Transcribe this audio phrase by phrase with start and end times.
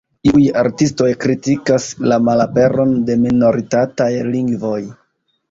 [0.27, 4.77] Iuj artistoj kritikas la malaperon de minoritataj lingvoj.